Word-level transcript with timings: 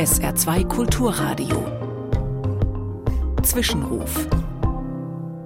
SR2 0.00 0.66
Kulturradio. 0.66 1.58
Zwischenruf. 3.42 4.26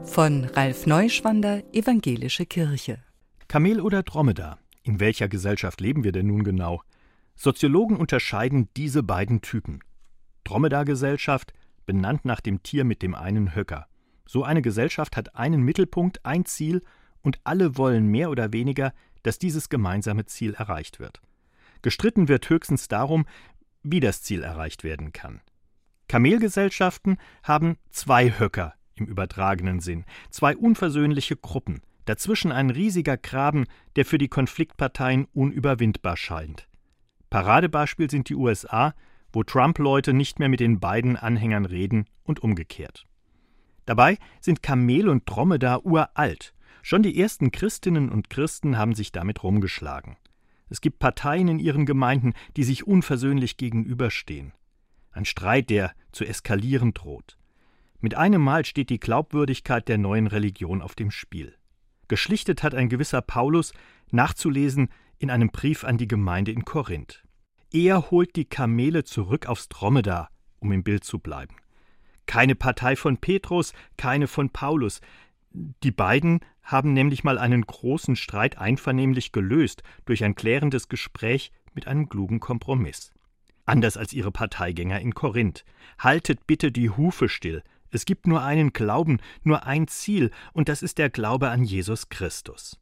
Von 0.05 0.45
Ralf 0.45 0.87
Neuschwander, 0.87 1.65
Evangelische 1.75 2.47
Kirche. 2.47 3.03
Kamel 3.49 3.81
oder 3.81 4.05
Dromedar? 4.05 4.61
In 4.85 5.01
welcher 5.01 5.27
Gesellschaft 5.27 5.81
leben 5.81 6.05
wir 6.05 6.13
denn 6.13 6.29
nun 6.29 6.45
genau? 6.45 6.83
Soziologen 7.35 7.97
unterscheiden 7.97 8.69
diese 8.77 9.03
beiden 9.03 9.41
Typen. 9.41 9.81
Dromedargesellschaft, 10.45 11.53
benannt 11.85 12.25
nach 12.25 12.41
dem 12.41 12.63
Tier 12.63 12.85
mit 12.85 13.03
dem 13.03 13.17
einen 13.17 13.57
Höcker. 13.57 13.89
So 14.25 14.45
eine 14.45 14.63
Gesellschaft 14.63 15.17
hat 15.17 15.35
einen 15.35 15.63
Mittelpunkt, 15.63 16.25
ein 16.25 16.45
Ziel, 16.45 16.83
und 17.23 17.41
alle 17.43 17.77
wollen 17.77 18.07
mehr 18.07 18.31
oder 18.31 18.53
weniger, 18.53 18.93
dass 19.25 19.41
dieses 19.41 19.69
gemeinsame 19.69 20.27
Ziel 20.27 20.55
erreicht 20.55 21.01
wird. 21.01 21.23
Gestritten 21.85 22.29
wird 22.29 22.49
höchstens 22.49 22.89
darum, 22.89 23.27
wie 23.85 24.01
das 24.01 24.23
Ziel 24.23 24.43
erreicht 24.43 24.83
werden 24.83 25.13
kann. 25.13 25.41
Kamelgesellschaften 26.09 27.19
haben 27.43 27.77
zwei 27.91 28.39
Höcker 28.39 28.75
im 28.97 29.07
übertragenen 29.07 29.81
Sinn, 29.81 30.05
zwei 30.31 30.57
unversöhnliche 30.57 31.37
Gruppen, 31.37 31.81
dazwischen 32.05 32.53
ein 32.53 32.71
riesiger 32.71 33.17
Graben, 33.17 33.67
der 33.97 34.05
für 34.05 34.19
die 34.19 34.29
Konfliktparteien 34.29 35.27
unüberwindbar 35.33 36.17
scheint. 36.17 36.69
Paradebeispiel 37.31 38.11
sind 38.11 38.29
die 38.29 38.35
USA, 38.35 38.95
wo 39.33 39.43
Trump-Leute 39.43 40.13
nicht 40.13 40.39
mehr 40.39 40.49
mit 40.49 40.61
den 40.61 40.79
beiden 40.79 41.17
Anhängern 41.17 41.65
reden 41.65 42.07
und 42.23 42.43
umgekehrt. 42.43 43.07
Dabei 43.87 44.19
sind 44.41 44.63
Kamel 44.63 45.09
und 45.09 45.25
Dromedar 45.27 45.85
uralt. 45.85 46.55
Schon 46.83 47.03
die 47.03 47.19
ersten 47.19 47.51
Christinnen 47.51 48.11
und 48.11 48.31
Christen 48.31 48.79
haben 48.79 48.95
sich 48.95 49.11
damit 49.11 49.43
rumgeschlagen. 49.43 50.17
Es 50.69 50.81
gibt 50.81 50.99
Parteien 50.99 51.49
in 51.49 51.59
ihren 51.59 51.87
Gemeinden, 51.87 52.33
die 52.57 52.65
sich 52.65 52.87
unversöhnlich 52.87 53.57
gegenüberstehen. 53.57 54.53
Ein 55.13 55.25
Streit, 55.25 55.71
der 55.71 55.93
zu 56.13 56.25
eskalieren 56.25 56.95
droht. 56.95 57.39
Mit 58.01 58.15
einem 58.17 58.43
Mal 58.43 58.65
steht 58.65 58.91
die 58.91 59.01
Glaubwürdigkeit 59.01 59.89
der 59.89 59.99
neuen 59.99 60.27
Religion 60.27 60.83
auf 60.83 60.95
dem 60.95 61.11
Spiel. 61.11 61.55
Geschlichtet 62.09 62.63
hat 62.63 62.75
ein 62.75 62.89
gewisser 62.89 63.23
Paulus, 63.23 63.73
nachzulesen 64.11 64.89
in 65.19 65.31
einem 65.31 65.49
Brief 65.49 65.85
an 65.85 65.97
die 65.97 66.09
Gemeinde 66.09 66.53
in 66.53 66.65
Korinth. 66.65 67.23
Er 67.73 68.11
holt 68.11 68.37
die 68.37 68.45
Kamele 68.45 69.05
zurück 69.05 69.47
aufs 69.47 69.69
Dromedar, 69.69 70.31
um 70.59 70.71
im 70.73 70.85
Bild 70.85 71.05
zu 71.05 71.19
bleiben. 71.19 71.57
Keine 72.27 72.55
Partei 72.55 72.97
von 72.97 73.19
Petrus, 73.19 73.73
keine 73.97 74.27
von 74.27 74.51
Paulus. 74.51 75.01
Die 75.53 75.91
beiden 75.91 76.41
haben 76.65 76.93
nämlich 76.93 77.25
mal 77.25 77.39
einen 77.39 77.63
großen 77.63 78.17
Streit 78.17 78.59
einvernehmlich 78.59 79.33
gelöst 79.33 79.83
durch 80.07 80.25
ein 80.25 80.35
klärendes 80.35 80.89
Gespräch 80.89 81.53
mit 81.75 81.87
einem 81.87 82.09
klugen 82.09 82.41
Kompromiss. 82.41 83.13
Anders 83.67 83.97
als 83.97 84.13
ihre 84.13 84.33
Parteigänger 84.33 85.01
in 85.01 85.15
Korinth. 85.15 85.65
Haltet 85.99 86.47
bitte 86.47 86.73
die 86.73 86.91
Hufe 86.91 87.29
still. 87.29 87.63
Es 87.91 88.05
gibt 88.05 88.27
nur 88.27 88.43
einen 88.43 88.73
Glauben, 88.73 89.19
nur 89.43 89.67
ein 89.67 89.87
Ziel, 89.89 90.31
und 90.53 90.69
das 90.69 90.83
ist 90.83 90.99
der 90.99 91.11
Glaube 91.11 91.51
an 91.51 91.63
Jesus 91.63 92.09
Christus. 92.09 92.79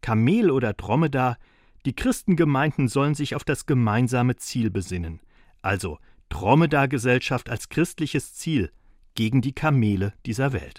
Kamel 0.00 0.50
oder 0.50 0.72
Dromedar, 0.72 1.36
die 1.84 1.94
Christengemeinden 1.94 2.88
sollen 2.88 3.14
sich 3.14 3.34
auf 3.34 3.44
das 3.44 3.66
gemeinsame 3.66 4.36
Ziel 4.36 4.70
besinnen, 4.70 5.20
also 5.62 5.98
Dromedar-Gesellschaft 6.28 7.48
als 7.50 7.68
christliches 7.68 8.34
Ziel 8.34 8.70
gegen 9.14 9.40
die 9.40 9.52
Kamele 9.52 10.12
dieser 10.26 10.52
Welt. 10.52 10.76